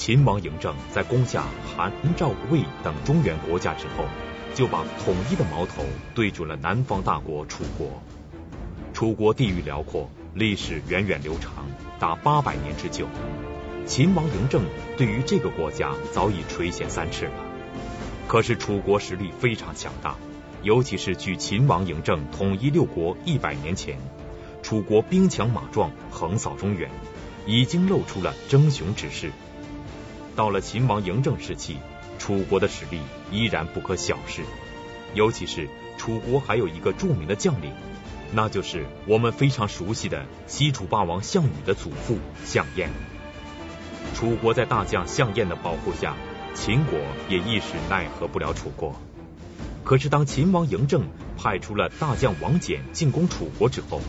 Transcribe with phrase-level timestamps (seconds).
[0.00, 1.44] 秦王嬴政在攻下
[1.76, 4.06] 韩、赵、魏等中原国家之后，
[4.54, 5.84] 就把统一的矛头
[6.14, 8.02] 对准了南方大国楚国。
[8.94, 11.66] 楚国地域辽阔，历史源远流长，
[11.98, 13.06] 达八百年之久。
[13.84, 14.64] 秦王嬴政
[14.96, 17.32] 对于这个国家早已垂涎三尺了。
[18.26, 20.16] 可是楚国实力非常强大，
[20.62, 23.98] 尤其是距秦王嬴政统一六国一百年前，
[24.62, 26.88] 楚国兵强马壮，横扫中原，
[27.44, 29.30] 已经露出了争雄之势。
[30.36, 31.76] 到了秦王嬴政时期，
[32.18, 34.42] 楚国的实力依然不可小视，
[35.14, 37.72] 尤其是楚国还有一个著名的将领，
[38.32, 42.90] 那就是我们非常熟悉的西楚霸王项羽的祖父项燕。
[44.14, 46.14] 楚国在大将项燕的保护下，
[46.54, 48.94] 秦国也一时奈何不了楚国。
[49.84, 51.04] 可是当秦王嬴政
[51.36, 54.00] 派出了大将王翦进攻楚国之后，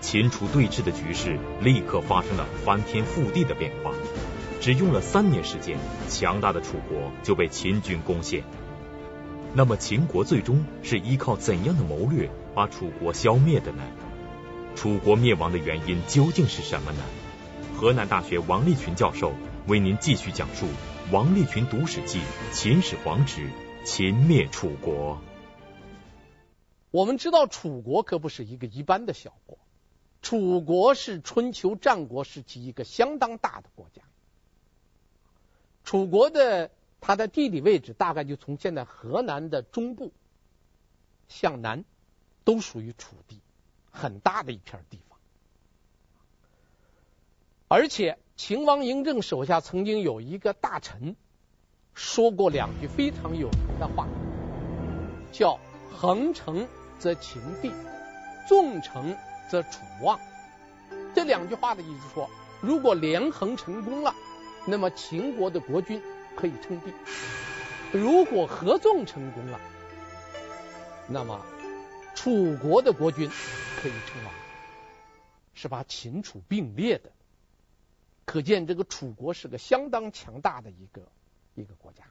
[0.00, 3.92] 秦楚对峙的局势立刻发生了翻天覆地的变化。
[4.62, 5.76] 只用了三年时间，
[6.08, 8.44] 强大的楚国就被秦军攻陷。
[9.54, 13.82] 那么秦国最终是依靠怎样的谋略把楚国消灭的呢？
[14.76, 17.02] 楚国灭亡的原因究竟是什么呢？
[17.76, 19.32] 河南大学王立群教授
[19.66, 20.66] 为您继续讲述
[21.10, 22.20] 《王立群读史记·
[22.52, 23.50] 秦始皇之
[23.84, 25.16] 秦灭楚国》。
[26.92, 29.58] 我们知道楚国可不是一个一般的小国，
[30.22, 34.02] 楚国是春秋战国时期一个相当大的国家。
[35.84, 40.12] 楚国的它的地理位置大概就从现在河南的中部
[41.28, 41.84] 向南，
[42.44, 43.40] 都属于楚地，
[43.90, 45.18] 很大的一片地方。
[47.68, 51.16] 而且秦王嬴政手下曾经有一个大臣
[51.94, 54.06] 说过两句非常有名的话，
[55.32, 55.58] 叫
[55.90, 57.72] “横城则秦地，
[58.46, 59.16] 纵城
[59.50, 60.20] 则楚亡”。
[61.14, 62.28] 这两句话的意思说，
[62.60, 64.14] 如果连横成功了，
[64.64, 66.00] 那么秦国的国君
[66.36, 66.92] 可以称帝；
[67.92, 69.60] 如果合纵成功了，
[71.08, 71.44] 那么
[72.14, 74.32] 楚国的国君可以称王，
[75.52, 77.10] 是把秦楚并列的。
[78.24, 81.02] 可见这个楚国是个相当强大的一个
[81.54, 82.04] 一个国家。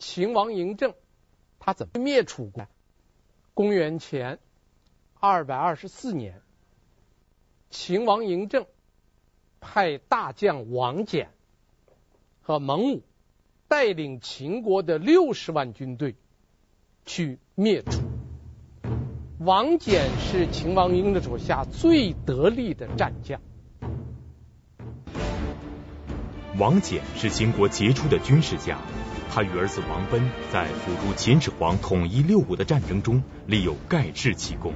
[0.00, 0.94] 秦王嬴政
[1.60, 2.66] 他怎么灭楚国？
[3.54, 4.40] 公元前
[5.20, 6.42] 二百二十四年，
[7.70, 8.66] 秦王嬴政
[9.60, 11.28] 派大将王翦
[12.46, 13.02] 和蒙武
[13.68, 16.14] 带领秦国的六十万军队
[17.06, 18.02] 去灭楚。
[19.38, 23.40] 王翦是秦王英的手下最得力的战将。
[26.58, 28.78] 王翦是秦国杰出的军事家，
[29.30, 30.22] 他与儿子王賁
[30.52, 34.74] 在辅助秦始皇统一六国的战争中立有盖世奇功。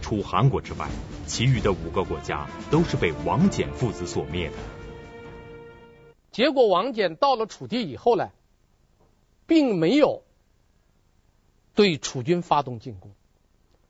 [0.00, 0.88] 除韩国之外，
[1.26, 4.54] 其余的五个国家都是被王翦父子所灭的。
[6.38, 8.30] 结果王翦到了楚地以后呢，
[9.48, 10.22] 并没有
[11.74, 13.10] 对楚军发动进攻，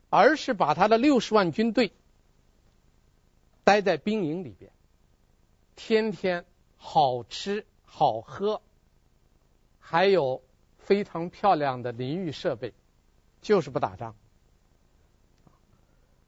[0.08, 1.92] 而是把他的六十万军队
[3.64, 4.72] 待在兵营里边，
[5.76, 6.46] 天天。
[6.80, 8.62] 好吃好喝，
[9.80, 10.42] 还有
[10.78, 12.72] 非常漂亮的淋浴设备，
[13.42, 14.14] 就是不打仗。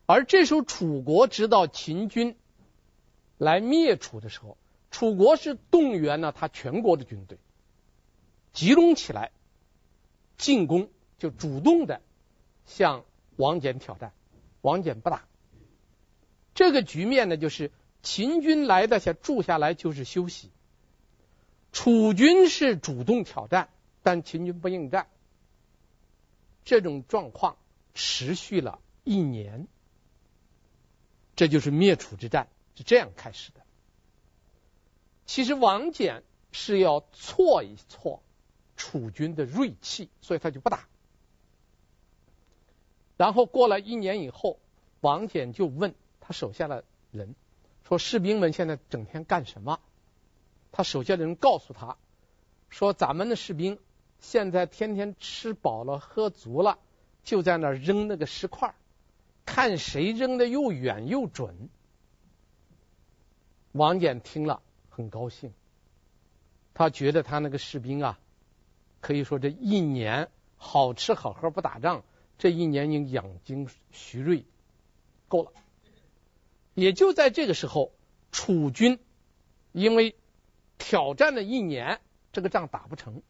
[0.06, 2.36] 而这时候，楚国知道秦军
[3.38, 4.59] 来灭楚的时候，
[4.91, 7.39] 楚国是动员了他全国的军队，
[8.53, 9.31] 集中起来
[10.37, 12.03] 进攻，就主动的
[12.67, 13.05] 向
[13.37, 14.12] 王翦挑战。
[14.61, 15.25] 王翦不打，
[16.55, 17.71] 这个局面呢，就是。
[18.03, 20.51] 秦军来的下住下来就是休息，
[21.71, 23.69] 楚军是主动挑战，
[24.03, 25.07] 但秦军不应战。
[26.65, 27.59] 这种状况
[27.93, 29.69] 持续了一年，
[31.37, 33.59] 这就是灭楚之战是这样开始的。
[35.30, 38.20] 其实王翦是要挫一挫
[38.76, 40.88] 楚军的锐气，所以他就不打。
[43.16, 44.58] 然后过了一年以后，
[45.00, 46.82] 王翦就问他手下的
[47.12, 47.36] 人。
[47.84, 49.78] 说士兵们现在整天干什么？
[50.72, 51.97] 他手下的人告诉他，
[52.68, 53.78] 说咱们的士兵
[54.18, 56.80] 现在天天吃饱了喝足了，
[57.22, 58.74] 就在那扔那个石块，
[59.47, 61.68] 看谁扔的又远又准。
[63.71, 64.60] 王翦听了
[65.00, 65.52] 很高兴，
[66.74, 68.20] 他觉得他那个士兵啊，
[69.00, 72.04] 可以说这一年好吃好喝不打仗，
[72.38, 74.44] 这一年已经养精蓄锐，
[75.28, 75.52] 够了。
[76.74, 77.92] 也就在这个时候，
[78.30, 78.98] 楚军
[79.72, 80.16] 因为
[80.78, 82.00] 挑战了一年，
[82.32, 83.22] 这个仗打不成，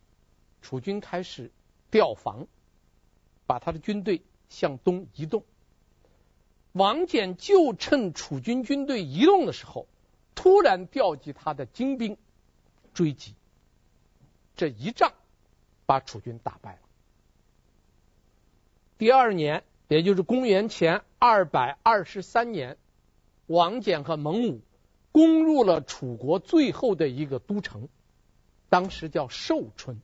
[0.62, 1.50] 楚军开始
[1.90, 2.46] 调防，
[3.46, 5.44] 把他的军队向东移动。
[6.72, 9.88] 王翦就趁楚军军队移动的时候，
[10.42, 12.16] 突然调集他的精兵
[12.94, 13.34] 追击，
[14.56, 15.12] 这一仗
[15.84, 16.78] 把楚军打败了。
[18.96, 22.78] 第二年，也就是公元前二百二十三年，
[23.48, 24.62] 王翦和蒙武
[25.12, 27.90] 攻入了楚国最后的一个都城，
[28.70, 30.00] 当时叫寿春，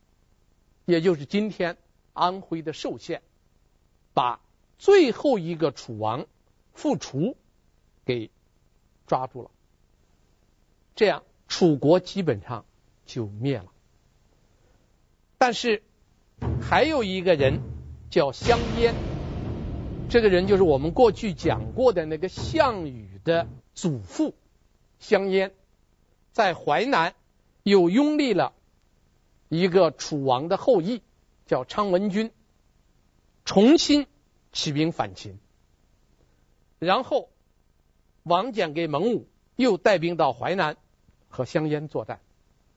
[0.85, 1.77] 也就是今天
[2.13, 3.23] 安徽的寿县，
[4.13, 4.39] 把
[4.77, 6.27] 最后一个楚王
[6.75, 7.35] 傅楚
[8.05, 8.29] 给
[9.07, 9.49] 抓住了。
[10.97, 12.65] 这样，楚国基本上
[13.05, 13.71] 就灭了。
[15.37, 15.83] 但是
[16.59, 17.61] 还有一个人
[18.09, 18.95] 叫襄燕，
[20.09, 24.33] 这个人就是我们过去讲过的那个项羽的祖父
[24.97, 25.53] 襄燕，
[26.31, 27.13] 在淮南
[27.61, 28.53] 又拥立了
[29.49, 31.03] 一个楚王的后裔，
[31.45, 32.31] 叫昌文君，
[33.45, 34.07] 重新
[34.51, 35.37] 起兵反秦。
[36.79, 37.29] 然后
[38.23, 40.75] 王翦给蒙武又带兵到淮南。
[41.37, 42.19] 和香烟作战，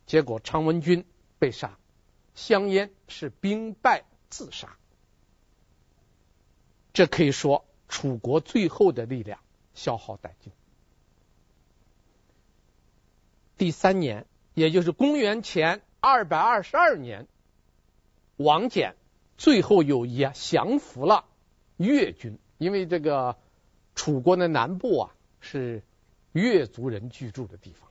[0.05, 1.07] 结果昌文君
[1.39, 1.79] 被杀，
[2.35, 4.77] 香烟是兵败自杀。
[6.93, 9.41] 这可以说楚国最后的力量
[9.73, 10.53] 消耗殆尽。
[13.57, 17.27] 第三年，也就是公元前二百二十二年，
[18.37, 18.93] 王翦
[19.39, 21.25] 最后又也降服了
[21.79, 23.39] 越军，因为这个
[23.95, 25.83] 楚国的南部啊是
[26.33, 27.90] 越族人居住的地方。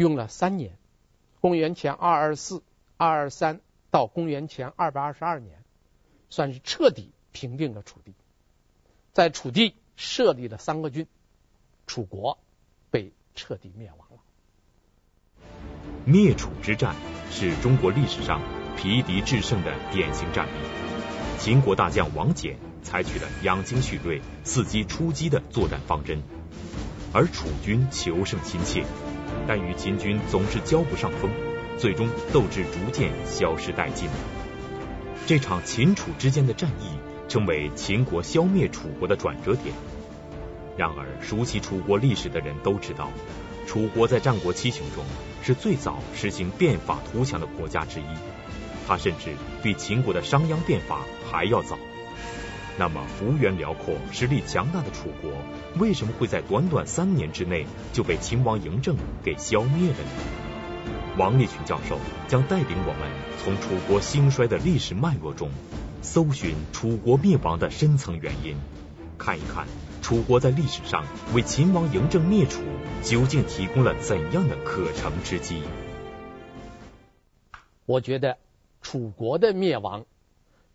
[0.00, 0.78] 用了三年，
[1.42, 2.62] 公元前二二四、
[2.96, 3.60] 二二三
[3.90, 5.62] 到公元前二百二十二年，
[6.30, 8.14] 算是彻底平定了楚地，
[9.12, 11.06] 在楚地设立了三个郡，
[11.86, 12.38] 楚国
[12.90, 15.44] 被彻底灭亡了。
[16.06, 16.96] 灭楚之战
[17.30, 18.40] 是中国历史上
[18.78, 20.66] 疲敌制胜的典型战例。
[21.38, 26.22] 秦国大将王翦采取了养精蓄锐、伺机出击的作战方针，
[27.12, 28.86] 而楚军求胜心切。
[29.46, 31.30] 但与秦军总是交不上锋，
[31.78, 34.08] 最终斗志逐渐消失殆尽。
[35.26, 36.98] 这场秦楚之间的战役
[37.28, 39.74] 成为秦国消灭楚国的转折点。
[40.76, 43.10] 然而，熟悉楚国历史的人都知道，
[43.66, 45.04] 楚国在战国七雄中
[45.42, 48.04] 是最早实行变法图强的国家之一，
[48.86, 51.00] 它甚至比秦国的商鞅变法
[51.30, 51.76] 还要早。
[52.78, 55.30] 那么，幅员辽阔、实力强大的楚国，
[55.78, 60.10] 为什么会在短短三年之内就被秦王嬴政给消灭了呢？
[61.18, 63.10] 王立群教授将带领我们
[63.42, 65.50] 从楚国兴衰的历史脉络中，
[66.00, 68.56] 搜寻楚国灭亡的深层原因，
[69.18, 69.66] 看一看
[70.00, 72.62] 楚国在历史上为秦王嬴政灭楚
[73.02, 75.62] 究竟提供了怎样的可乘之机。
[77.84, 78.38] 我觉得
[78.80, 80.06] 楚国的灭亡，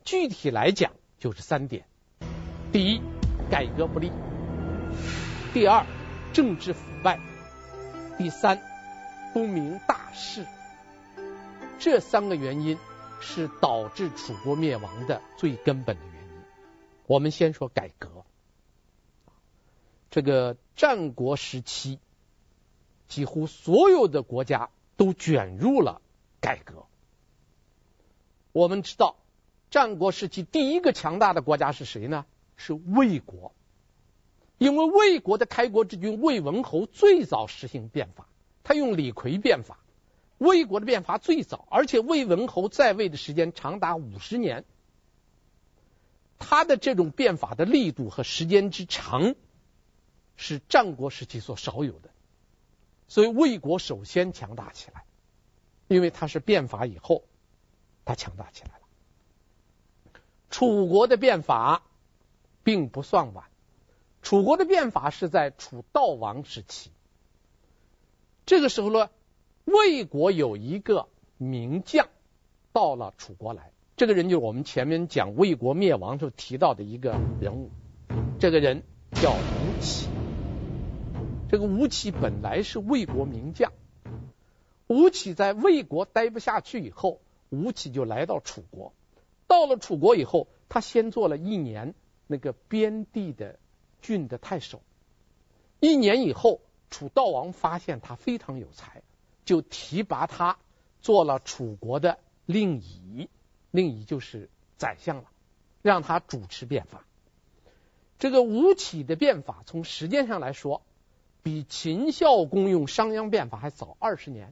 [0.04, 0.92] 具体来讲
[1.26, 1.88] 就是三点。
[2.72, 3.02] 第一，
[3.50, 4.12] 改革不力；
[5.56, 5.84] 第二，
[6.34, 7.18] 政治腐败；
[8.16, 8.62] 第三，
[9.34, 10.46] 不明大事。
[11.80, 12.78] 这三个原因
[13.22, 16.44] 是导致楚国灭亡的最根本的原因。
[17.08, 18.24] 我们先说改革。
[20.12, 21.98] 这个战国时期，
[23.08, 26.04] 几乎所有的国家都卷入了
[26.40, 26.86] 改革。
[28.52, 29.16] 我们知道，
[29.70, 32.26] 战国时期第一个强大的国家是谁呢？
[32.56, 33.54] 是魏国，
[34.58, 38.30] 因为魏国的开国之君魏文侯最早实行变法，
[38.64, 39.80] 他用李逵变法。
[40.38, 44.66] 魏国的变法最早，而且魏文侯在位的时间长达五十年，
[46.40, 49.36] 他的这种变法的力度和时间之长，
[50.36, 52.10] 是战国时期所少有的。
[53.08, 55.06] 所以魏国首先强大起来，
[55.88, 57.24] 因为他是变法以后，
[58.04, 58.85] 他强大起来了。
[60.56, 61.84] 楚国的变法。
[62.64, 63.46] 并不算晚，
[64.24, 66.90] 楚国的变法是在楚悼王时期。
[68.48, 69.12] 这个时候呢，
[69.66, 71.08] 魏国有一个
[71.38, 72.08] 名将
[72.74, 77.70] 到了楚国来，这个人就是我们前面讲魏国灭亡时候提到的一个人物，
[78.40, 78.82] 这个人
[79.12, 80.08] 叫吴起。
[81.48, 83.72] 这个吴起本来是魏国名将，
[84.88, 87.22] 吴起在魏国待不下去以后，
[87.52, 88.92] 吴起就来到楚国。
[89.56, 91.96] 到了楚国以后，他先做了一年。
[92.28, 93.60] 那个边地的
[94.02, 94.82] 郡的太守，
[95.80, 96.60] 一年以后，
[96.90, 99.04] 楚悼王发现他非常有才，
[99.46, 100.58] 就提拔他
[101.02, 103.30] 做了楚国的令尹，
[103.70, 105.26] 令尹就是宰相了，
[105.84, 107.06] 让他主持变法。
[108.18, 110.82] 这个吴起的变法，从时间上来说，
[111.44, 114.52] 比秦孝公用商鞅变法还早二十年。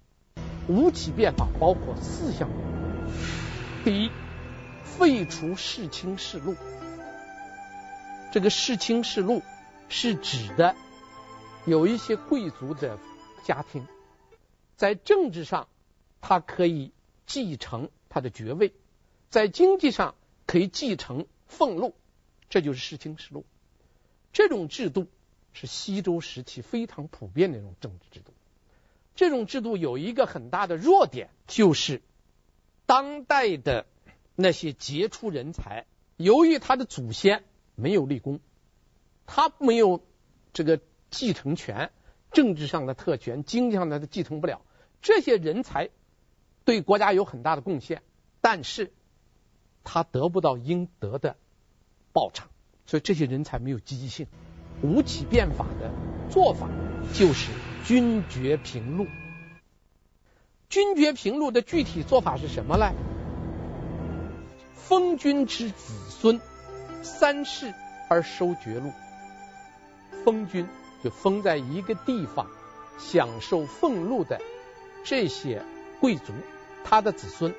[0.68, 2.48] 吴起变法包括四项：
[3.84, 4.12] 第一，
[4.98, 6.56] 废除世卿世禄。
[8.32, 9.42] 这个世卿世禄
[9.90, 10.76] 是指的
[11.66, 13.00] 有一些贵族的
[13.44, 13.88] 家庭，
[14.78, 15.68] 在政治上
[16.22, 16.92] 他可以
[17.26, 18.74] 继承他的爵位，
[19.30, 21.96] 在经济上可以继承俸禄，
[22.50, 23.46] 这就是世卿世禄。
[24.32, 25.08] 这种制度
[25.54, 28.32] 是西周时期非常普遍的一种政治制度。
[29.16, 32.02] 这种制度有一个很大的弱点，就是
[32.86, 33.86] 当代的
[34.36, 35.86] 那些杰出人才，
[36.18, 37.44] 由于他的祖先
[37.76, 38.40] 没有立功，
[39.26, 40.04] 他没有
[40.54, 41.92] 这个继承权，
[42.32, 44.62] 政治上的特权，经济上的继承不了。
[45.02, 45.90] 这些人才
[46.66, 48.02] 对国家有很大的贡献，
[48.42, 48.92] 但是
[49.84, 51.36] 他得不到应得的
[52.12, 52.50] 报偿，
[52.86, 54.28] 所以这些人才没有积极性。
[54.82, 55.92] 吴起变法的
[56.30, 56.70] 做法
[57.14, 57.52] 就是。
[57.86, 59.08] 君爵平禄，
[60.70, 62.94] 君爵平禄的具体做法是什么呢？
[64.88, 66.42] 封君之子孙
[67.04, 67.74] 三世
[68.10, 68.92] 而收爵禄，
[70.26, 70.68] 封君
[71.02, 72.52] 就封在一个地方
[73.00, 74.42] 享受俸禄的
[75.06, 75.64] 这些
[76.02, 76.34] 贵族，
[76.84, 77.56] 他的子孙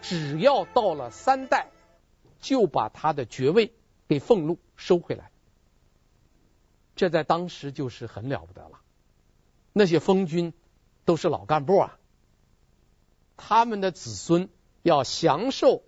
[0.00, 1.70] 只要到了三代，
[2.40, 3.74] 就把他的爵位
[4.08, 5.32] 给俸禄收回来，
[6.94, 8.80] 这在当时就是很了不得了。
[9.72, 10.54] 那些封君
[11.04, 11.98] 都是老干部啊，
[13.36, 14.48] 他们的子孙
[14.82, 15.82] 要享受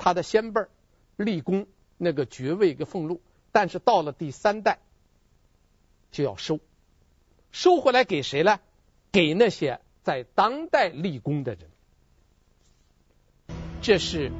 [0.00, 0.62] 他的先辈
[1.16, 1.66] 立功
[1.98, 3.20] 那个爵位跟俸禄，
[3.52, 4.78] 但是到了第三代
[6.10, 6.58] 就要收，
[7.52, 8.58] 收回来给谁呢？
[9.12, 11.68] 给那些在当代立功的人，
[13.82, 14.32] 这是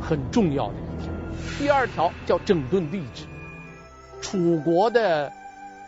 [0.00, 1.12] 很重要的一条。
[1.58, 3.26] 第二条叫整顿吏治，
[4.22, 5.30] 楚国的。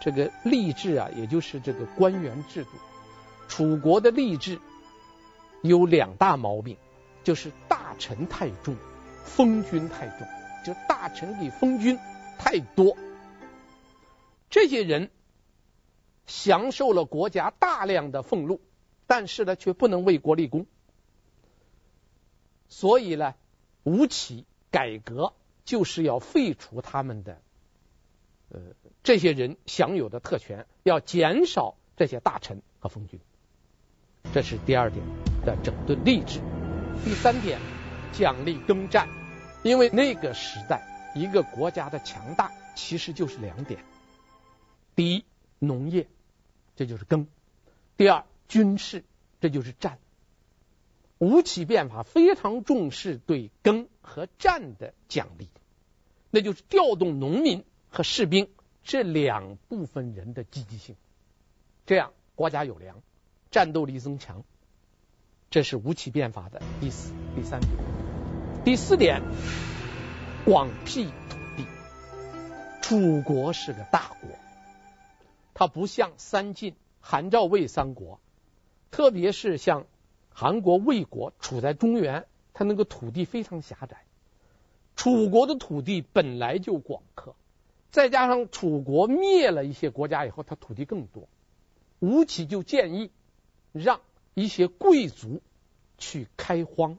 [0.01, 2.71] 这个吏治啊，也就是这个官员制度。
[3.49, 4.61] 楚国的吏治
[5.63, 6.77] 有两大毛病，
[7.23, 8.77] 就是大臣太重，
[9.25, 10.27] 封君太重，
[10.65, 11.99] 就大臣给封君
[12.39, 12.97] 太多。
[14.51, 15.11] 这些人
[16.27, 18.61] 享受了国家大量的俸禄，
[19.07, 20.67] 但是呢，却不能为国立功。
[22.69, 23.35] 所以呢，
[23.83, 25.33] 吴起改革
[25.65, 27.41] 就是要废除他们的。
[28.51, 28.61] 呃，
[29.03, 33.19] 这些人享有的特权，要减少这些大臣和封君，
[34.33, 35.05] 这是第二点
[35.45, 36.41] 的整顿吏治。
[37.05, 37.59] 第三点，
[38.19, 39.09] 奖励耕战，
[39.63, 43.85] 因为那个时代一个国家的强大其实就是两点：
[44.95, 45.25] 第一，
[45.59, 46.09] 农业，
[46.77, 47.27] 这就是耕；
[47.97, 49.05] 第二，军事，
[49.41, 49.99] 这就是战。
[51.19, 55.49] 吴起变法非常重视对耕和战的奖励，
[56.31, 57.65] 那就是调动农民。
[57.97, 58.49] 和士兵
[58.83, 60.97] 这两部分人的积极性，
[61.87, 63.01] 这样国家有粮，
[63.53, 64.43] 战斗力增强。
[65.49, 68.04] 这是吴起变法的第四、第三点。
[68.65, 69.21] 第四点，
[70.47, 71.67] 广辟土地。
[72.81, 74.31] 楚国是个大国，
[75.53, 78.21] 它不像三晋、韩赵魏三国，
[78.91, 79.85] 特别是像
[80.31, 83.99] 韩国、魏国处在中原，它那个土地非常狭窄。
[84.97, 87.37] 楚国的土地本来就广阔。
[87.91, 91.29] 再加上楚国灭了一些国家以后，它土地更多。
[91.99, 93.11] 吴起就建议
[93.73, 94.01] 让
[94.33, 95.43] 一些贵族
[95.99, 96.97] 去开荒，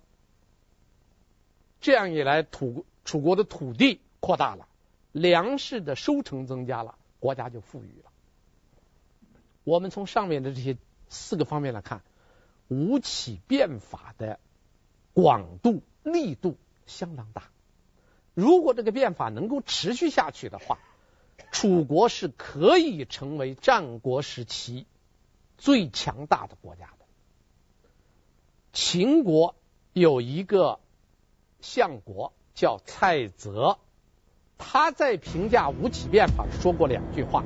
[1.81, 4.67] 这样一来，土楚国的土地扩大了，
[5.11, 8.11] 粮食的收成增加了，国家就富裕了。
[9.63, 10.77] 我们从上面的这些
[11.09, 12.01] 四个方面来看，
[12.67, 14.39] 吴起变法的
[15.13, 17.43] 广度力度相当大。
[18.33, 20.79] 如果这个变法能够持续下去的话，
[21.51, 24.85] 楚国是可以成为战国时期
[25.57, 27.05] 最强大的国家的。
[28.73, 29.55] 秦国
[29.93, 30.79] 有一个
[31.65, 33.79] 相国叫蔡泽，
[34.59, 37.43] 他在评价吴起变法说过两句话，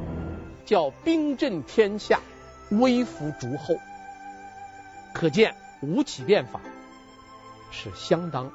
[0.66, 2.20] 叫“兵震天下，
[2.70, 3.76] 威服诸侯”。
[5.16, 6.60] 可见吴起变法
[7.72, 8.52] 是相当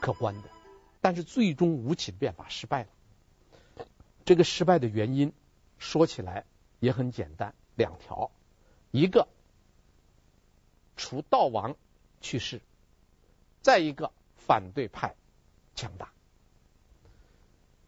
[0.00, 0.48] 可观的。
[1.02, 2.88] 但是最终吴起的变法失败了。
[4.24, 5.32] 这个失败的原因
[5.78, 6.46] 说起来
[6.78, 8.30] 也很简单，两条：
[8.90, 9.28] 一个
[10.96, 11.76] 楚悼王
[12.20, 12.60] 去世，
[13.62, 14.12] 再一个
[14.50, 15.14] 反对派
[15.76, 16.10] 强大。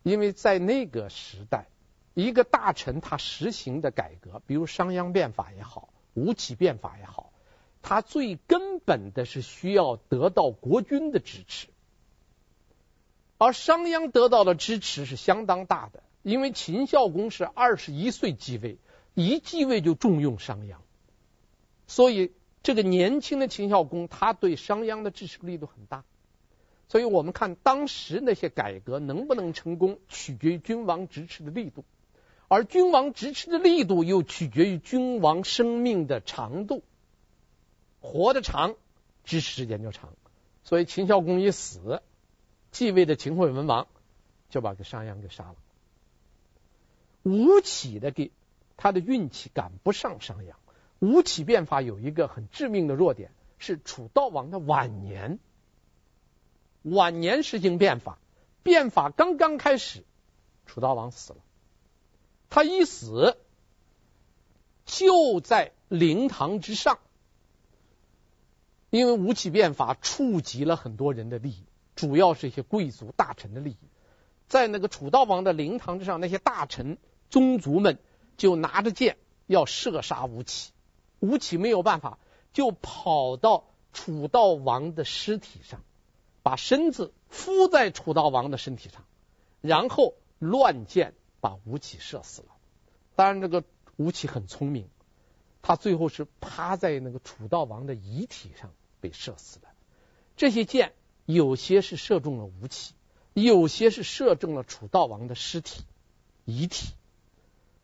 [0.04, 1.66] 因为在那个时代，
[2.14, 7.32] 一个大臣他实行的改革，比如商鞅变法也好，吴起变法也好，
[7.82, 11.66] 他最根本的是需要得到国君的支持。
[13.38, 18.78] 而商鞅得到的支持是相当大的，因为秦孝公是二十一岁继位，
[19.14, 20.76] 一继位就重用商鞅，
[21.88, 26.04] 所以这个年轻的秦孝公他对商鞅的支持力度很大。
[26.92, 31.86] 所以我们看当时那些改革能不能成功，取决于君王支持的力度，
[32.48, 36.82] 而君王支持的力度又取决于君王生命的长度，
[38.02, 38.74] 活得长
[39.24, 40.10] 支持时间就长。
[40.64, 42.02] 所以秦孝公一死，
[42.72, 43.88] 继位的秦惠文王
[44.50, 45.56] 就把这商鞅给杀了。
[47.22, 48.32] 吴起的给
[48.76, 50.52] 他的运气赶不上商鞅。
[50.98, 55.38] 吴起变法有一个很致命的弱点，是楚悼王的晚年。
[56.82, 58.18] 晚年实行变法，
[58.62, 60.04] 变法刚刚开始，
[60.66, 61.38] 楚悼王死了。
[62.50, 63.36] 他一死，
[64.84, 66.98] 就在灵堂之上。
[68.90, 71.64] 因为吴起变法触及了很多人的利益，
[71.96, 73.88] 主要是一些贵族大臣的利益，
[74.48, 76.98] 在那个楚悼王的灵堂之上，那些大臣
[77.30, 77.98] 宗族们
[78.36, 80.72] 就拿着剑要射杀吴起，
[81.20, 82.18] 吴起没有办法，
[82.52, 85.82] 就跑到楚悼王的尸体上，
[86.42, 89.04] 把身子敷在楚悼王的身体上，
[89.60, 92.48] 然后乱箭把吴起射死了。
[93.14, 93.64] 当然，这个
[93.96, 94.88] 吴起很聪明，
[95.62, 98.70] 他最后是趴在那个楚悼王的遗体上。
[99.02, 99.66] 被射死的
[100.36, 100.92] 这些箭，
[101.26, 102.94] 有些是射中了吴起，
[103.32, 105.82] 有些是射中了楚悼王的尸体
[106.44, 106.94] 遗体。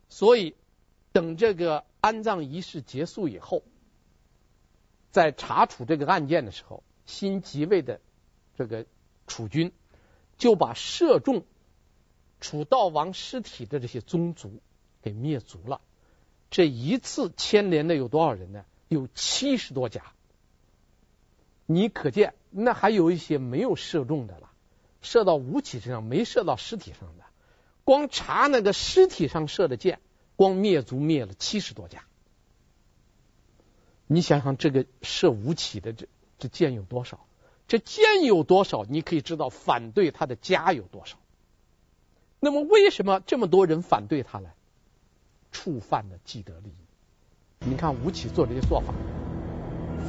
[0.07, 0.55] 所以，
[1.11, 3.63] 等这个安葬仪式结束以后，
[5.11, 7.99] 在查处这个案件的时候，新即位的
[8.59, 8.85] 这个
[9.25, 9.71] 楚军
[10.37, 11.45] 就把射中
[12.41, 14.59] 楚悼王尸体的这些宗族
[15.01, 15.79] 给灭族了。
[16.51, 18.65] 这一次牵连的有多少人呢？
[18.89, 20.03] 有七十多家。
[21.67, 24.51] 你可见，那还有一些没有射中的了，
[25.01, 27.23] 射到吴起身上，没射到尸体上的，
[27.85, 30.01] 光查那个尸体上射的箭，
[30.35, 32.03] 光灭族灭了七十多家。
[34.05, 37.25] 你想想，这个射吴起的这这箭有多少？
[37.69, 38.83] 这箭有多少？
[38.83, 41.17] 你可以知道反对他的家有多少。
[42.39, 44.49] 那么，为什么这么多人反对他呢？
[45.51, 47.69] 触犯了既得利益。
[47.69, 48.91] 你看吴起做这些做法，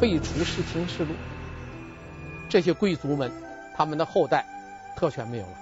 [0.00, 1.12] 废除世卿世禄。
[2.48, 3.30] 这些贵族们，
[3.76, 4.46] 他们的后代
[4.96, 5.58] 特权没有了，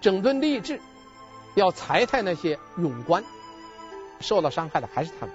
[0.00, 0.80] 整顿吏治，
[1.54, 3.22] 要裁汰那些庸官，
[4.20, 5.34] 受到伤害的还是他们。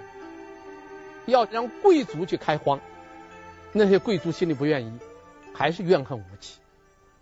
[1.26, 2.80] 要让贵族去开荒，
[3.72, 4.98] 那些贵族心里不愿意，
[5.56, 6.60] 还是怨恨吴起。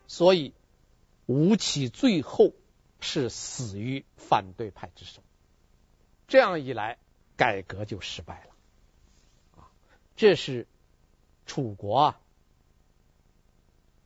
[0.09, 0.53] 所以
[1.27, 2.53] 吴起最后
[3.01, 5.23] 是死于反对派之手。
[6.27, 6.99] 这样一来，
[7.37, 9.63] 改革就失败了。
[9.63, 9.71] 啊，
[10.17, 10.67] 这是
[11.47, 12.21] 楚国啊。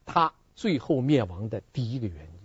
[0.04, 2.38] 他最后灭亡的第一个原因。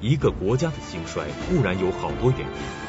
[0.00, 2.85] 一个国家的兴衰固然有好多原因，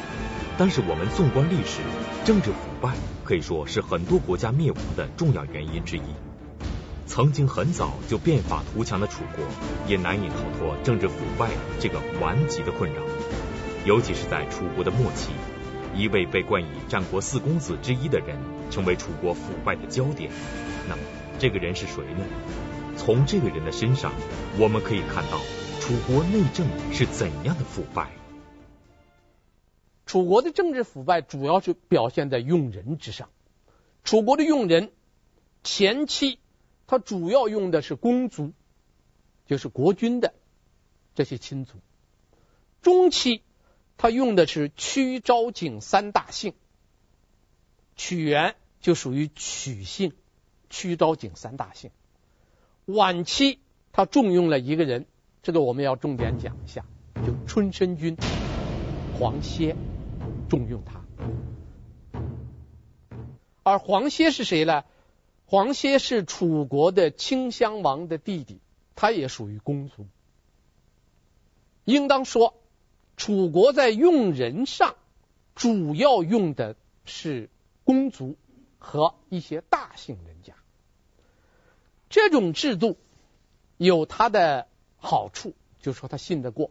[0.58, 1.78] 但是我们纵观历史，
[2.24, 2.92] 政治腐败
[3.24, 6.02] 可以说是很多国家灭亡的重要原因之一。
[7.06, 9.44] 曾经很早就变法图强的楚国，
[9.86, 13.02] 也难以逃脱政治腐败这个顽疾的困扰，
[13.84, 15.30] 尤其是在楚国的末期。
[15.94, 18.36] 一位被冠以战国四公子之一的人，
[18.68, 20.28] 成为楚国腐败的焦点。
[20.88, 21.02] 那么，
[21.38, 22.24] 这个人是谁呢？
[22.96, 24.12] 从这个人的身上，
[24.58, 25.38] 我们可以看到
[25.80, 28.08] 楚国内政是怎样的腐败。
[30.08, 33.30] 楚国的政治腐败主要是表现在用人之上。
[34.02, 34.90] 楚国的用人，
[35.62, 36.40] 前期
[36.88, 38.52] 他主要用的是公族，
[39.46, 40.34] 就是国君的
[41.14, 41.74] 这些亲族。
[42.82, 43.42] 中期。
[44.00, 46.54] 他用的是屈、昭、景三大姓，
[47.96, 50.12] 屈原就属于屈姓，
[50.70, 51.90] 屈、昭、景三大姓。
[52.84, 53.58] 晚期
[53.90, 55.06] 他重用了一个人，
[55.42, 56.84] 这个我们要重点讲一下，
[57.26, 58.16] 就春申君
[59.18, 59.74] 黄歇，
[60.48, 61.04] 重用他。
[63.62, 64.84] 而黄歇是谁呢？
[65.46, 68.60] 黄歇是楚国的顷襄王的弟弟，
[68.94, 70.06] 他也属于公族。
[71.84, 72.54] 应当说。
[73.20, 74.94] 楚国在用人上，
[75.56, 77.50] 主要用的是
[77.82, 78.36] 公族
[78.78, 80.54] 和一些大姓人家。
[82.08, 82.96] 这种制度
[83.76, 86.70] 有它的好处，就说他信得过，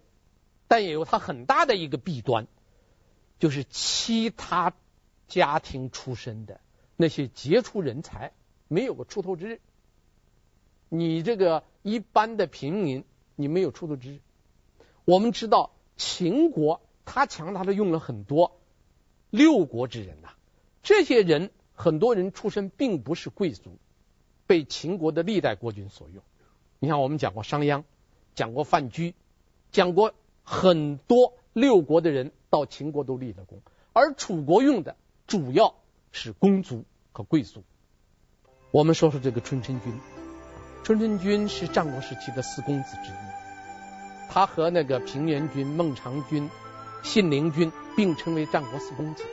[0.70, 2.48] 但也有它很大的一个弊端，
[3.40, 4.74] 就是其他
[5.28, 6.60] 家庭出身的
[6.96, 8.34] 那些杰出人才
[8.68, 9.62] 没有个出头之日。
[10.90, 13.04] 你这个一般的平民，
[13.36, 14.20] 你没有出头之日。
[15.06, 15.72] 我们知道。
[16.00, 18.60] 秦国他强大的用了很多
[19.32, 20.30] 六国之人呐，
[20.84, 23.80] 这些人很多人出身并不是贵族，
[24.46, 26.22] 被秦国的历代国君所用。
[26.78, 27.84] 你看，我们讲过商鞅，
[28.36, 29.16] 讲过范雎，
[29.72, 33.62] 讲过很多六国的人到秦国都立了功，
[33.94, 34.96] 而楚国用的
[35.28, 35.76] 主要
[36.12, 37.64] 是公族和贵族。
[38.72, 39.94] 我们说说这个春申君，
[40.84, 43.16] 春申君是战国时期的四公子之一。
[44.30, 46.50] 他和那个平原君、孟尝君、
[47.04, 49.24] 信陵君并称为战国四公子。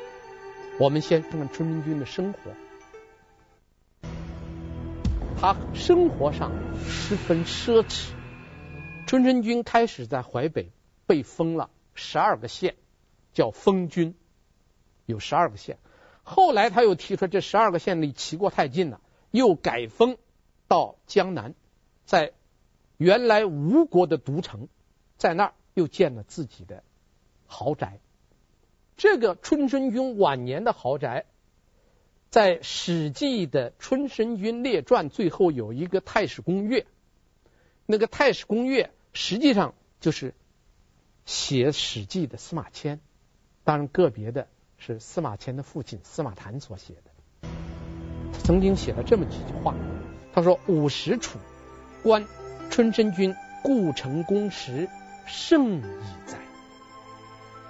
[0.80, 2.38] 我们先看看春申君的生活。
[5.40, 6.52] 他生活上
[6.84, 8.10] 十分奢侈。
[9.06, 10.70] 春申君开始在淮北
[11.06, 12.76] 被封了十二个县，
[13.34, 14.14] 叫封君，
[15.04, 15.78] 有十二个县。
[16.22, 20.16] 后来他又提出这十二个县离齐国太近了，又改封
[20.68, 21.54] 到江南，
[22.06, 22.32] 在
[22.96, 24.68] 原来吴国的都城，
[25.18, 26.82] 在那儿又建了自己的
[27.46, 28.00] 豪宅。
[28.96, 31.26] 这个春申君晚年的豪宅，
[32.30, 36.86] 在《史记》的《春申君列传》最后有一个太史公乐，
[37.86, 40.32] 那个太史公乐实际上就是
[41.26, 43.00] 写《史记》的司马迁，
[43.64, 44.46] 当然个别的
[44.78, 47.48] 是司马迁的父亲司马谈所写的。
[48.32, 49.74] 他曾经写了这么几句话，
[50.32, 51.38] 他说：“五十处，
[52.02, 52.26] 观
[52.70, 54.88] 春申君故城宫室，
[55.26, 55.82] 胜矣
[56.26, 56.38] 哉。”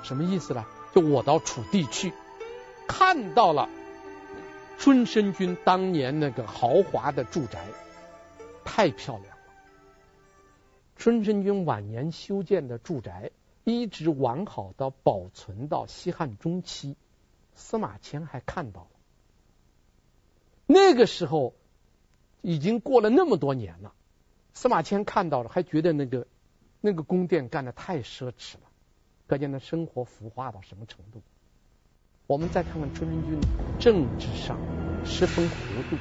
[0.03, 0.65] 什么意思呢？
[0.93, 2.13] 就我到楚地去，
[2.87, 3.69] 看到了
[4.79, 7.65] 春申君当年那个豪华的住宅，
[8.65, 9.43] 太漂亮了。
[10.97, 13.31] 春申君晚年修建的住宅，
[13.65, 16.97] 一直完好到保存到西汉中期，
[17.55, 18.89] 司马迁还看到了。
[20.67, 21.55] 那个时候
[22.43, 23.93] 已经过了那么多年了，
[24.53, 26.27] 司马迁看到了，还觉得那个
[26.81, 28.71] 那个宫殿干得太奢侈了。
[29.27, 31.23] 可见他生活浮化到什么程度？
[32.27, 33.41] 我们再看看春申君
[33.79, 34.59] 政治上
[35.05, 35.55] 十分糊
[35.89, 35.97] 涂。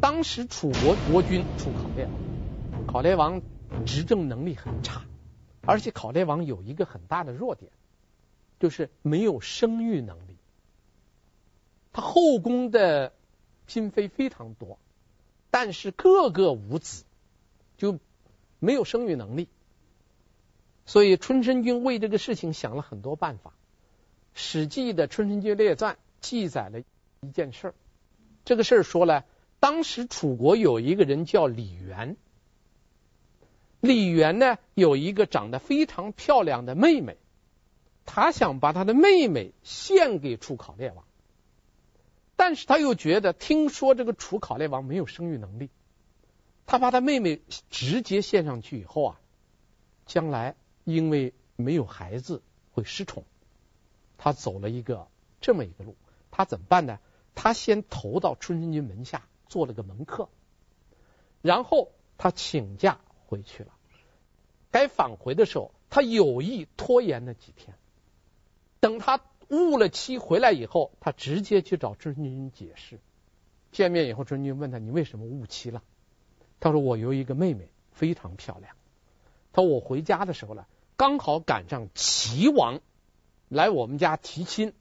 [0.00, 2.08] 当时楚国国君楚考烈，
[2.86, 3.42] 考烈王
[3.84, 5.04] 执政能力很差，
[5.70, 7.70] 而且考烈王有一个很大的弱点，
[8.58, 10.36] 就是没有生育能力。
[11.92, 13.12] 他后宫的
[13.68, 14.80] 嫔妃非常多，
[15.52, 17.04] 但是个个无子，
[17.78, 18.00] 就
[18.58, 19.48] 没有生育能力。
[20.86, 23.50] 所以春申君为这个事情想了很多办法，
[24.34, 26.80] 《史记》的《春申君列传》记载了
[27.20, 27.74] 一件事儿。
[28.44, 29.24] 这个事儿说了，
[29.60, 32.16] 当时楚国有一个人叫李元，
[33.80, 37.16] 李元呢有一个长得非常漂亮的妹妹，
[38.04, 41.04] 他想把他的妹妹献给楚考烈王，
[42.36, 45.70] 但是他又觉得听说这个楚考烈王没有生育能力，
[46.66, 49.20] 他把他妹妹直接献上去以后啊，
[50.06, 50.56] 将来。
[50.84, 53.24] 因为没有孩子会失宠，
[54.16, 55.06] 他走了一个
[55.40, 55.94] 这么一个路。
[56.30, 56.98] 他怎么办呢？
[57.34, 60.30] 他先投到春申君门下做了个门客，
[61.42, 62.98] 然后他请假
[63.30, 63.72] 回去了。
[64.70, 67.76] 该返回的时候，他有意拖延了几天。
[68.80, 72.98] 等他误了期回来以后，他直接去找春君解释。
[73.72, 75.82] 见面以后，春君问他：“你为什么误期了？”
[76.60, 78.74] 他说：“我有一个妹妹，非常漂亮。”
[79.54, 80.66] 他说：“我回家的时候呢。”
[80.96, 82.80] 刚好赶上齐王
[83.48, 84.74] 来我们家提亲，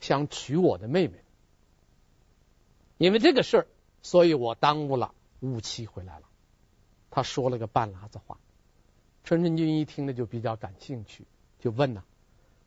[0.00, 1.22] 想娶我的妹妹。
[2.98, 3.66] 因为这个事儿，
[4.02, 6.24] 所以我耽误了误期回来了。
[7.12, 8.38] 他说了个半拉子话。
[9.22, 11.24] 春申君一听呢，就比较感兴趣，
[11.60, 12.02] 就问呐，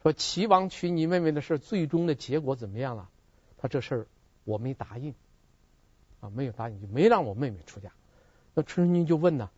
[0.01, 3.09] 说齐王娶你妹妹的事，最终的结果怎么样了？
[3.57, 4.07] 他这事儿
[4.45, 5.13] 我没答应
[6.21, 7.91] 啊，没有答应，就没让我妹妹出嫁。
[8.53, 9.49] 那春申君就问呐。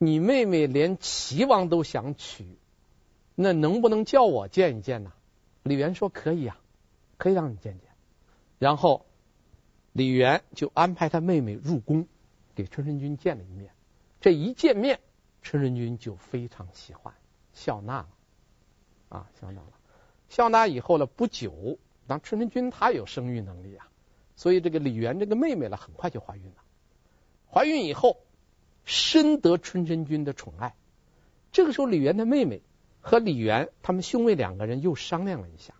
[0.00, 2.56] 你妹妹连齐王都想娶，
[3.34, 5.12] 那能不能叫我见一见呢？
[5.64, 6.56] 李元说可以啊，
[7.16, 7.88] 可以让你见见。
[8.60, 9.06] 然后
[9.92, 12.06] 李元就安排他妹妹入宫，
[12.54, 13.72] 给春申君见了一面。
[14.28, 15.00] 这一见面，
[15.40, 17.14] 春申君就非常喜欢，
[17.54, 18.08] 笑纳了
[19.08, 19.72] 啊，笑纳了。
[20.28, 23.88] 笑纳以后呢，不久，当春申君他有生育能力啊，
[24.36, 26.62] 所以这个李元这个妹妹呢，很快就怀孕了。
[27.50, 28.18] 怀孕以后。
[28.84, 30.74] 深得春申君的宠爱。
[31.52, 32.62] 这个时候，李元的妹妹
[33.00, 35.72] 和李元他们兄妹两个人又商量了一下。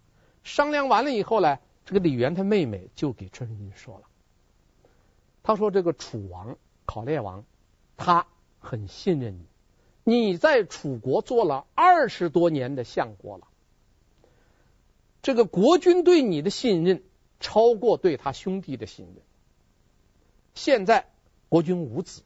[0.43, 4.05] 商量完了以后呢，这个李元他妹妹就给春申君说了
[5.43, 7.45] ：“他说这个楚王考烈王，
[7.97, 8.27] 他
[8.69, 9.47] 很信任
[10.05, 13.49] 你，你在楚国做了二十多年的相国了，
[15.23, 17.03] 这个国君对你的信任
[17.41, 19.17] 超过对他兄弟的信任。
[20.55, 21.07] 现在
[21.49, 22.23] 国君无子。”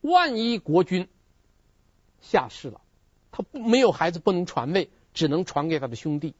[0.00, 1.08] 万一国君
[2.20, 2.80] 下世了，
[3.30, 6.34] 他不没有孩子不能传位，只能传给他的兄弟，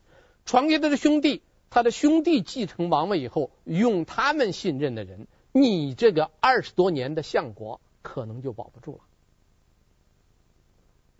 [0.44, 9.00] 传给他的兄弟，他的兄弟继承王位以后，用他们信任的人，你这个二十多年的相国可能就保不住了。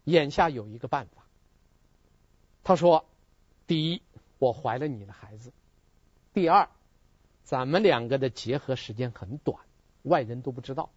[0.04, 1.26] 眼下有一个办法，
[2.64, 3.04] 他说：
[3.66, 4.00] 第一，
[4.38, 5.50] 我怀了你的孩子；
[6.32, 6.70] 第二，
[7.44, 9.60] 咱们两个的结合时间很短，
[10.02, 10.88] 外人都不知道。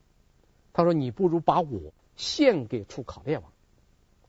[0.71, 3.51] 他说：“你不如把我献给楚考烈王，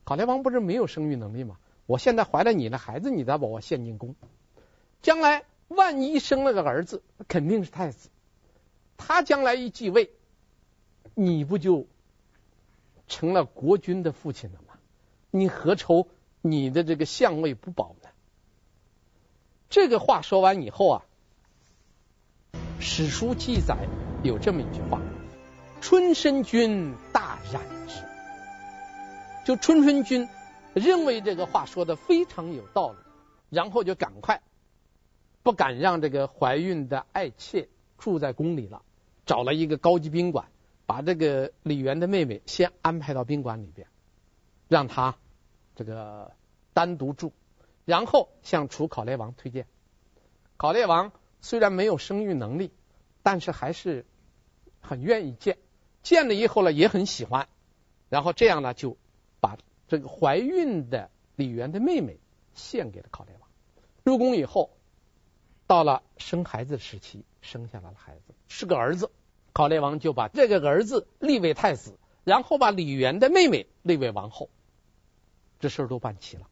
[0.03, 1.61] 考烈王不是没有生育能力吗？
[1.87, 4.17] 我现在怀了你的孩子，你再把我献进宫，
[5.01, 8.09] 将来万一生了个儿子，肯定是太子，
[8.97, 10.11] 他将来一继位，
[11.15, 11.87] 你不就
[13.09, 14.75] 成了国君的父亲了吗？
[15.31, 16.09] 你何愁
[16.41, 18.09] 你的这个相位不保呢？
[19.71, 21.03] 这个话说完以后啊，
[22.79, 23.77] 史书记载
[24.23, 25.01] 有这么一句话
[25.81, 28.03] ：“春申君大然之。”
[29.47, 30.29] 就春申君
[30.75, 32.99] 认为这个话说的非常有道理，
[33.49, 34.43] 然后就赶快
[35.43, 38.83] 不敢让这个怀孕的爱妾住在宫里了，
[39.25, 40.49] 找了一个高级宾馆，
[40.93, 43.89] 把这个李元的妹妹先安排到宾馆里边，
[44.69, 45.17] 让她
[45.75, 46.35] 这个
[46.75, 47.33] 单独住。
[47.87, 49.67] 然后向楚考烈王推荐，
[50.59, 52.75] 考烈王虽然没有生育能力，
[53.23, 54.05] 但是还是
[54.83, 55.57] 很愿意见，
[56.03, 57.49] 见了以后呢也很喜欢，
[58.11, 58.99] 然后这样呢就
[59.41, 59.57] 把
[59.89, 62.21] 这个怀孕的李元的妹妹
[62.53, 63.49] 献给了考烈王。
[64.05, 64.77] 入宫以后，
[65.67, 69.11] 到了生孩子时期，生下来了孩子，是个儿子，
[69.53, 74.49] 考烈王就把这个儿子立为太子，然后把李元的妹妹立为王后，
[75.61, 76.49] 这事儿都办齐了。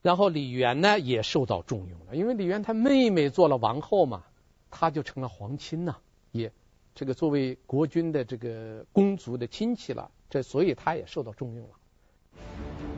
[0.00, 4.22] 然后李元呢也受到重用了，因为李元他妹妹做了王后嘛，
[4.70, 5.96] 他就成了皇亲呐，
[6.30, 6.52] 也
[6.94, 11.74] 这个作为国君的这个公族的亲戚了，这所以他也受到重用了。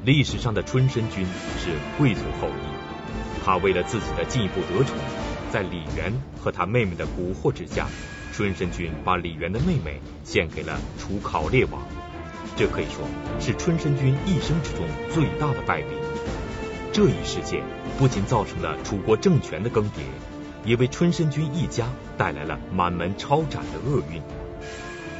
[0.04, 4.96] 历史上的春申君是贵族后裔，他为了自己的进一步得宠，
[5.50, 7.88] 在李元和他妹妹的蛊惑之下，
[8.40, 11.82] 春申君把李元的妹妹献给了楚考烈王，
[12.56, 13.06] 这可以说
[13.38, 15.88] 是春申君一生之中最大的败笔。
[16.90, 17.62] 这一事件
[17.98, 19.98] 不仅造成了楚国政权的更迭，
[20.64, 24.22] 也为春申君一家带来了满门抄斩的厄运。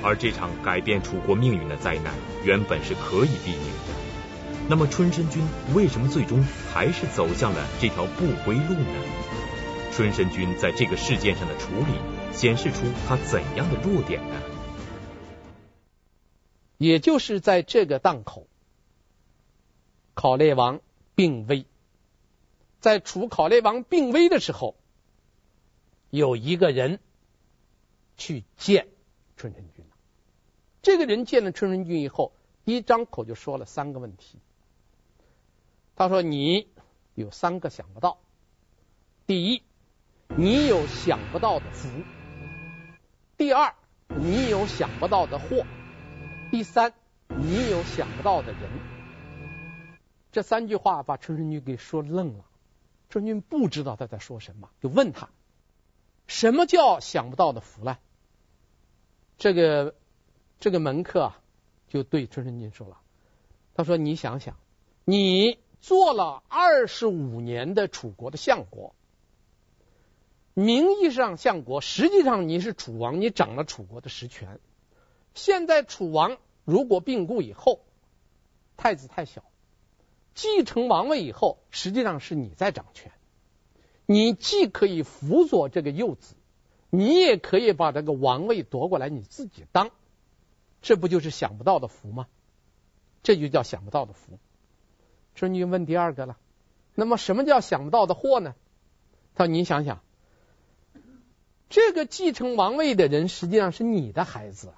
[0.03, 4.67] 而这场改变楚国命运的灾难原本是可以避免的。
[4.67, 5.43] 那么春申君
[5.75, 9.05] 为什么最终还是走向了这条不归路呢？
[9.93, 11.99] 春申君在这个事件上的处理
[12.33, 14.41] 显示出他怎样的弱点呢？
[16.79, 18.47] 也就是在这个档口，
[20.15, 20.81] 考烈王。
[21.17, 21.67] 病危，
[22.79, 24.75] 在楚考烈王病危的时候，
[26.09, 26.99] 有一个人
[28.17, 28.89] 去见
[29.37, 29.91] 春申君了。
[30.81, 32.33] 这个人见了春申君以后，
[32.65, 34.39] 一张口就说了三个问题。
[35.95, 36.69] 他说：“你
[37.15, 38.17] 有三个想不到。
[39.27, 39.63] 第一，
[40.29, 41.87] 你有想不到的福；
[43.41, 43.75] 第二，
[44.07, 45.65] 你有想不到的祸；
[46.51, 46.93] 第三，
[47.27, 48.71] 你有想不到的人。”
[50.31, 52.45] 这三句话把春申君给说愣了，
[53.09, 55.31] 春申君不知道他在说什么，就问他
[56.29, 57.97] ：“什么叫想不到的福呢？”
[59.39, 59.95] 这个
[60.59, 61.41] 这个门客啊，
[61.89, 62.99] 就对春申君说了
[63.73, 64.55] ：“他说，你想想，
[65.07, 68.95] 你做了二十五年的楚国的相国，
[70.55, 74.61] 名义上相国，实际上你是楚王，你掌了楚国的实权。
[75.35, 77.81] 现在楚王如果病故以后，
[78.77, 79.45] 太子太小。”
[80.33, 83.13] 继承王位以后，实际上是你在掌权。
[84.07, 86.35] 你既可以辅佐这个幼子，
[86.89, 89.91] 你也可以把这个王位夺过来你自己当，
[90.83, 92.27] 这不就是想不到的福吗？
[93.23, 94.39] 这就叫想不到的福。
[95.35, 96.39] 所以你问第二个了，
[96.95, 98.55] 那么什么叫想不到的祸呢？
[99.35, 100.01] 他说：“你想想，
[101.71, 104.75] 这个继承王位的人实际上是你的孩子。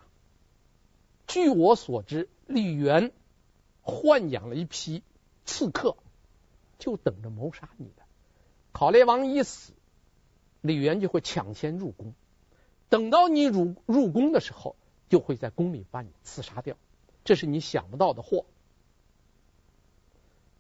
[1.27, 3.11] 据我所知，李元
[3.83, 5.03] 豢养了一批。”
[5.45, 5.97] 刺客
[6.79, 8.05] 就等着谋杀你的。
[8.71, 9.73] 考烈王一死，
[10.61, 12.15] 李元就会抢先入宫。
[12.89, 14.77] 等到你入入宫的时候，
[15.09, 16.77] 就会在宫里把你刺杀掉。
[17.25, 18.47] 这是你想不到的祸。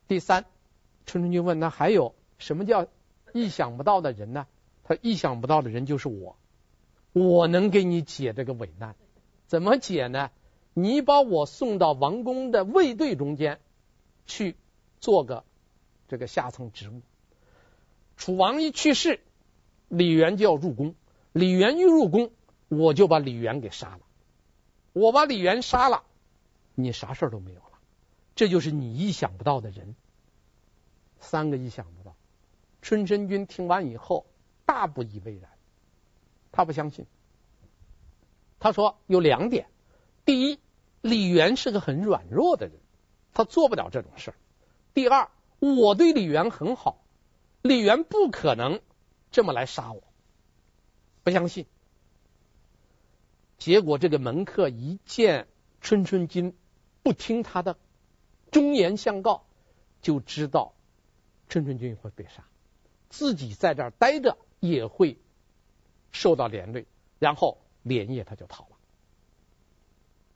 [0.08, 0.46] 第三，
[1.06, 2.88] 春春君问：那还有什么叫
[3.32, 4.48] 意想不到的人呢？
[4.84, 6.36] 他意想不到的人就是我，
[7.12, 8.96] 我能给你解这个危难。
[9.46, 10.30] 怎么解呢？
[10.74, 13.60] 你把我送到王宫的卫队中间
[14.26, 14.56] 去。
[15.02, 15.42] 做个
[16.06, 17.02] 这个下层职务。
[18.16, 19.18] 楚王一去世，
[19.88, 20.94] 李元就要入宫。
[21.32, 22.30] 李元一入宫，
[22.68, 24.00] 我就把李元给杀了。
[24.92, 26.04] 我把李元杀了，
[26.76, 27.80] 你啥事儿都没有了。
[28.36, 29.96] 这就是你意想不到的人。
[31.18, 32.14] 三个意想不到。
[32.80, 34.24] 春申君听完以后
[34.72, 35.50] 大不以为然，
[36.50, 37.04] 他不相信。
[38.58, 39.68] 他说有两点：
[40.24, 40.58] 第一，
[41.02, 42.80] 李元是个很软弱的人，
[43.34, 44.36] 他做不了这种事儿。
[44.94, 47.04] 第二，我对李元很好，
[47.60, 48.80] 李元不可能
[49.30, 50.02] 这么来杀我，
[51.22, 51.66] 不相信。
[53.58, 55.48] 结果这个门客一见
[55.82, 56.56] 春春君
[57.02, 57.76] 不听他的
[58.50, 59.44] 忠言相告，
[60.00, 60.72] 就知道
[61.50, 62.46] 春春君会被杀，
[63.10, 65.18] 自己在这儿待着也会
[66.12, 66.86] 受到连累，
[67.18, 68.76] 然后连夜他就逃了。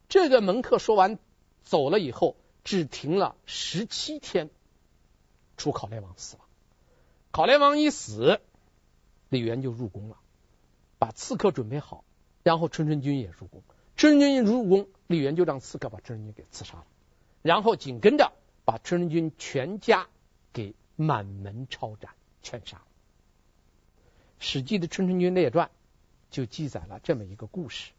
[0.08, 1.20] 这个门客说完
[1.62, 4.50] 走了以后，只停了十七天，
[5.56, 6.42] 楚考烈王死了。
[7.30, 8.40] 考烈王一死，
[9.28, 10.18] 李元就入宫了，
[10.98, 12.02] 把刺客准备好，
[12.42, 13.62] 然后春申君也入宫。
[13.94, 16.86] 春申君一入宫，李元就让刺客把春申君给刺杀了，
[17.42, 18.32] 然后紧跟着
[18.64, 20.08] 把春申君全家
[20.52, 22.10] 给满门抄斩，
[22.42, 22.78] 全杀。
[24.38, 25.66] 《史记》的《春申君列传》
[26.30, 27.92] 就记载了这么一个故事：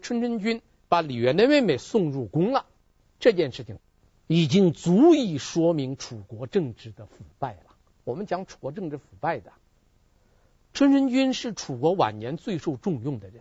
[0.00, 0.60] 春申君。
[0.88, 2.66] 把李元的妹妹送入宫了，
[3.18, 3.78] 这件事情
[4.26, 7.74] 已经足以说明楚国政治的腐败了。
[8.04, 9.54] 我们讲楚国政治腐败的，
[10.74, 13.40] 春申君是楚国晚年最受重用的人。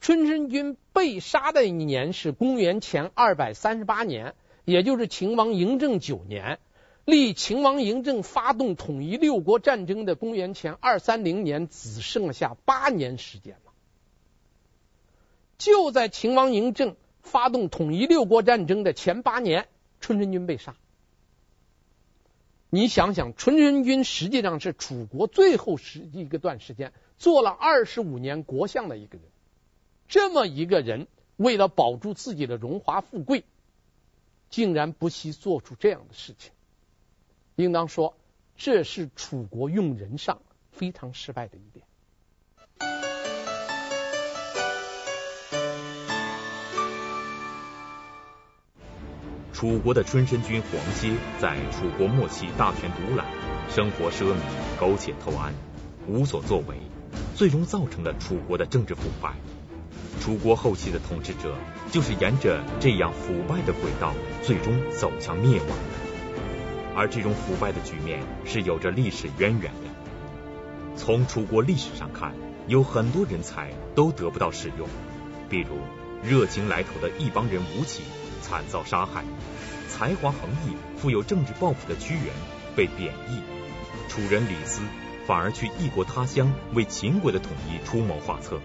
[0.00, 6.58] 春申君被杀的一年是公元前二百三十八年，也就是秦王嬴政九年，
[7.08, 13.72] 立秦王嬴政发动统一六国战争的公元前二三零年只剩下八年时间了。
[15.56, 19.68] 就在秦王嬴政发动统一六国战争的前八年，
[20.00, 20.76] 春申君被杀。
[22.68, 29.26] 你想想，春申君实际上是楚国最后时一个段时间做了二十五年国相的一个人。
[30.08, 33.44] 这么一个人，为了保住自己的荣华富贵，
[34.50, 36.52] 竟然不惜做出这样的事情。
[37.58, 38.14] 应当说，
[38.56, 40.38] 这是楚国用人上
[40.70, 41.84] 非常失败的一点。
[49.52, 53.26] 楚国的春申君黄歇在楚国末期大权独揽，
[53.68, 54.38] 生活奢靡，
[54.78, 55.52] 苟且偷安，
[56.06, 56.76] 无所作为，
[57.34, 59.34] 最终造成了楚国的政治腐败。
[60.20, 61.56] 楚国后期的统治者
[61.90, 65.97] 就是沿着这样腐败的轨道，最终走向灭亡。
[66.98, 70.96] 而这种腐败的局面是有着历史渊源的。
[70.96, 72.34] 从楚国历史上看，
[72.66, 74.88] 有很多人才都得不到使用，
[75.48, 75.78] 比如
[76.28, 78.02] 热情来头的一帮人吴起。
[78.40, 79.24] 惨遭杀害，
[79.88, 82.32] 才华横溢、富有政治抱负的屈原
[82.74, 83.42] 被贬义，
[84.08, 84.80] 楚人李斯
[85.26, 88.58] 反而去异国他乡为秦国的统一出谋划策。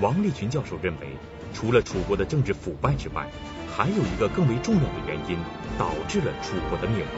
[0.00, 1.08] 王立群教授认为，
[1.52, 3.28] 除了楚国的政治腐败之外，
[3.76, 5.36] 还有一个更为重要的原因
[5.76, 7.10] 导致了楚国的灭亡，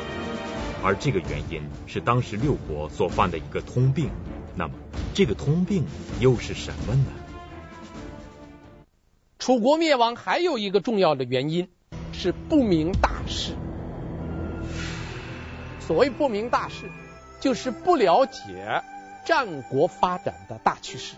[0.83, 4.09] 而这个原因是当时六国所犯的一个通病。
[4.55, 4.73] 那么，
[5.13, 5.85] 这个通病
[6.19, 7.05] 又是什么呢？
[9.39, 11.69] 楚国灭亡还有一个重要的原因
[12.13, 13.53] 是不明大势。
[15.79, 16.91] 所谓不明大势，
[17.39, 18.83] 就是不了解
[19.27, 21.17] 战国发展的大趋势。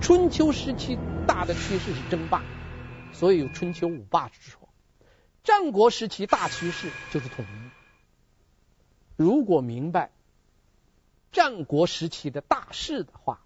[0.00, 2.42] 春秋时期大的趋势是争霸，
[3.14, 4.68] 所以有春秋五霸之说。
[5.42, 7.70] 战国时期大趋势就是统一。
[9.16, 10.10] 如果明白
[11.32, 13.40] 战国时期的大势的话，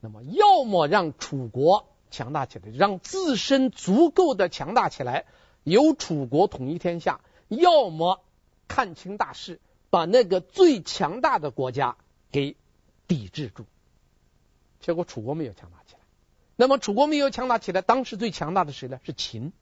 [0.00, 1.88] 那么要么让楚国。
[2.08, 5.26] 强大起来，让自身足够的强大起来，
[5.64, 8.24] 由楚国统一天下；要么
[8.68, 11.96] 看清大势，把那个最强大的国家
[12.30, 12.56] 给
[13.08, 13.66] 抵制住。
[14.80, 15.95] 结果楚国没有强大起来。
[16.56, 18.98] 那么楚国没有强大起来，当时最强大的谁呢？
[19.04, 19.52] 是秦。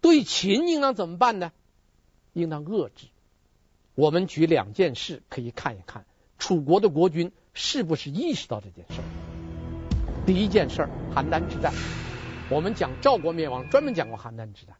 [0.00, 1.52] 对秦应当怎么办呢？
[2.32, 3.06] 应当遏制。
[3.94, 6.04] 我们举两件事可以看一看，
[6.38, 9.00] 楚国的国君是不是意识到这件事。
[10.26, 11.72] 第一件事，邯郸之战。
[12.50, 14.76] 我们讲赵国灭亡，专门讲过邯郸之战。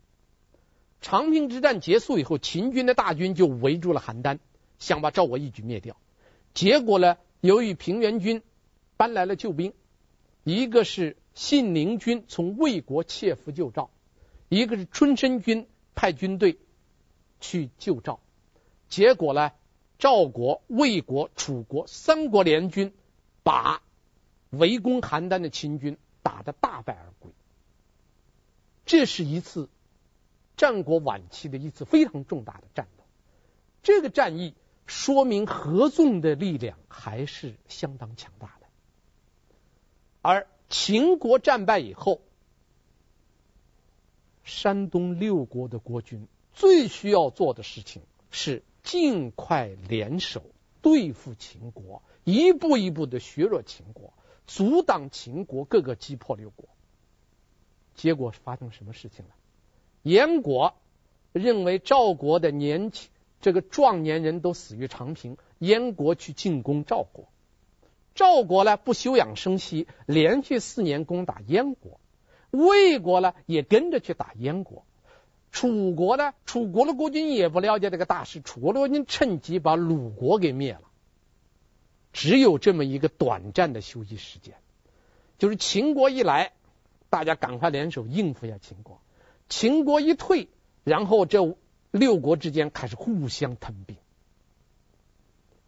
[1.00, 4.38] 长平之战结束以后，秦军的大军就围住了邯郸，
[4.78, 5.96] 想把赵国一举灭掉。
[6.52, 8.42] 结果呢，由于平原君
[8.96, 9.72] 搬来了救兵，
[10.46, 13.90] 一个是信陵君从魏国窃符救赵，
[14.48, 16.60] 一个是春申君派军队
[17.40, 18.20] 去救赵。
[18.88, 19.50] 结果呢，
[19.98, 22.94] 赵国、魏国、楚国三国联军
[23.42, 23.82] 把。
[24.50, 27.32] 围攻邯郸的秦军打得大败而归，
[28.86, 29.68] 这是一次
[30.56, 33.04] 战国晚期的一次非常重大的战斗。
[33.82, 34.54] 这个战役
[34.86, 38.55] 说明合纵的力量还是相当强大的。
[40.26, 42.20] 而秦国战败以后，
[44.42, 48.02] 山东六国的国君最需要做的事情
[48.32, 50.42] 是尽快联手
[50.82, 54.14] 对付秦国，一步一步的削弱秦国。
[54.48, 56.68] 阻挡秦国各个击破六国，
[57.94, 59.30] 结果发生什么事情了？
[60.02, 60.74] 燕国
[61.32, 63.10] 认为赵国的年轻
[63.40, 67.28] 这个壮年人都死于长平，燕国去进攻赵国，
[68.16, 72.00] 赵国呢不休养生息，连续四年攻打燕国，
[72.50, 74.84] 魏国呢也跟着去打燕国，
[75.52, 80.80] 楚国呢，楚国的国君也不了解这个大事，楚国的国君趁机把鲁国给灭了。
[82.12, 84.54] 只有这么一个短暂的休息时间，
[85.36, 86.52] 就是秦国一来，
[87.10, 88.96] 大家赶快联手应付一下秦国；
[89.50, 90.48] 秦国一退，
[90.82, 91.54] 然后这
[91.90, 93.98] 六国之间开始互相吞并。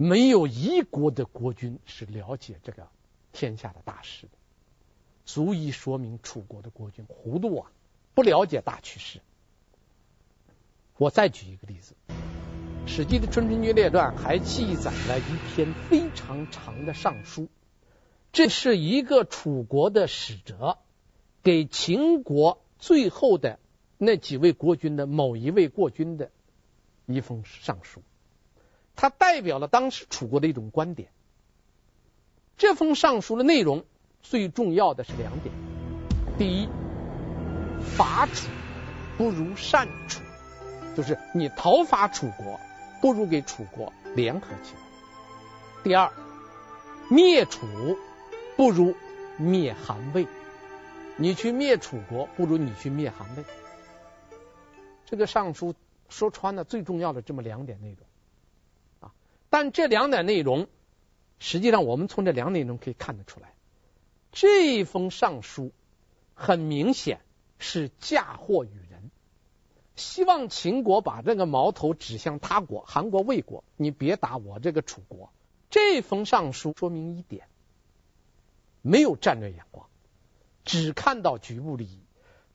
[0.01, 2.86] 没有一国的国君是了解这个
[3.32, 4.32] 天下的大事的，
[5.24, 7.72] 足以说明楚国的国君糊涂啊，
[8.14, 9.20] 不了解大趋势。
[10.99, 11.96] 我再举一个例子，
[12.88, 17.49] 《史记》的《春申君列传》还记载了一篇非常长的上书，
[18.32, 20.78] 这是一个楚国的使者
[21.42, 23.59] 给秦国最后的
[23.96, 26.30] 那几位国君的某一位国君的
[27.07, 28.01] 一封上书。
[29.01, 31.09] 它代表了当时楚国的一种观点。
[32.57, 33.84] 这封上书的内容
[34.22, 35.55] 最重要的是两点：
[36.36, 36.68] 第一，
[37.96, 38.49] 伐楚
[39.16, 40.20] 不如善楚，
[40.96, 42.59] 就是你讨伐楚国，
[43.01, 44.80] 不如给楚国联合起来；
[45.84, 46.12] 第二，
[47.09, 47.68] 灭楚
[48.57, 48.96] 不如
[49.36, 50.26] 灭韩魏，
[51.16, 53.44] 你去灭楚国，不如你去灭韩魏。
[55.07, 55.76] 这个上书
[56.09, 58.07] 说穿了，最重要的这么两点内容。
[59.51, 60.68] 但这两点内容，
[61.38, 63.55] 实际上我们从这两点内容可以看得出来，
[64.32, 65.72] 这封上书
[66.34, 67.20] 很明显
[67.59, 69.11] 是嫁祸于人，
[69.96, 75.32] 希望秦国把这个矛头指向他国，韩国、魏国，你别打我这个楚国。
[75.70, 77.46] 这封上书说明一点，
[78.82, 79.86] 没有战略眼光，
[80.64, 82.01] 只看到局部利益。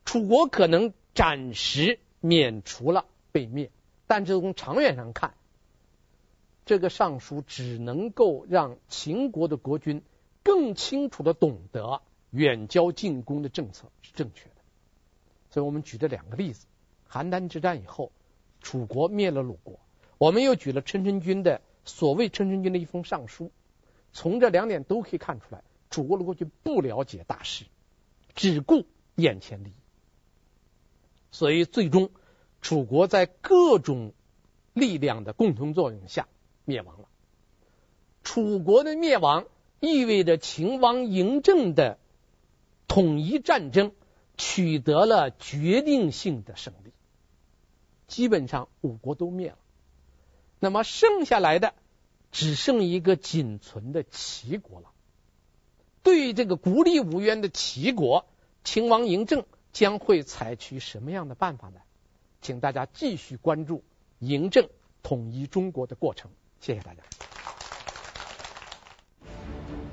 [0.06, 3.72] 楚国可能暂时免除了被灭，
[4.08, 5.34] 但是从长远上看。
[6.66, 10.02] 这个上书只能够让秦国的国君
[10.44, 14.56] 更清楚地懂得远交近攻的政策是正确的。
[15.50, 16.66] 所以我们举这两个例子：
[17.10, 18.12] 邯郸之战以后，
[18.62, 19.80] 楚国灭了鲁国；
[20.18, 23.52] 我们又举了春申君的所谓春申君的一封上书。
[24.14, 27.66] 从这两点都可以看出来，楚国的国君不了解大势，
[28.36, 28.86] 只顾
[29.16, 29.74] 眼前利益。
[31.32, 32.10] 所以最终，
[32.62, 34.14] 楚国在各种
[34.74, 36.28] 力量的共同作用下。
[36.66, 37.08] 灭亡了。
[38.24, 39.46] 楚国的灭亡
[39.80, 42.00] 意味着秦王嬴政的
[42.88, 43.92] 统一战争
[44.38, 46.92] 取得了决定性的胜利，
[48.08, 49.58] 基本上五国都灭了。
[50.60, 51.74] 那么剩下来的
[52.32, 54.92] 只剩一个仅存的齐国了。
[56.02, 58.26] 对于这个孤立无援的齐国，
[58.64, 61.82] 秦王嬴政将会采取什么样的办法呢？
[62.42, 63.84] 请大家继续关注
[64.22, 64.70] 嬴政
[65.02, 66.32] 统一中国的过程。
[66.64, 67.02] 谢谢大家。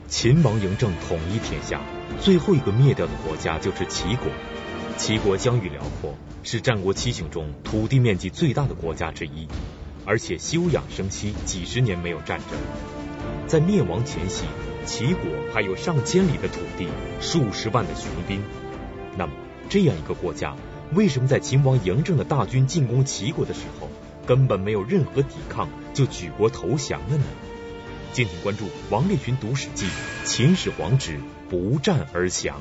[0.07, 1.81] 秦王嬴政统一天下，
[2.21, 4.29] 最后一个灭掉的国家就是齐国。
[4.97, 6.15] 齐国疆域辽阔，
[6.45, 9.49] 是战国七雄中土地面积最大的国家之一，
[10.07, 12.57] 而且休养生息，几十年没有战争。
[13.49, 14.45] 在灭亡前夕，
[14.87, 16.87] 齐国还有上千里的土地，
[17.21, 18.41] 数十万的雄兵。
[19.19, 19.33] 那么，
[19.69, 20.55] 这样一个国家，
[20.93, 23.89] 为什么在秦王嬴政的大军进攻齐国的时候，
[24.31, 27.25] 根本没有任何抵抗，就举国投降了呢？
[28.13, 29.89] 敬请关注王立群读史记，
[30.25, 31.19] 秦始皇之
[31.49, 32.61] 不战而降。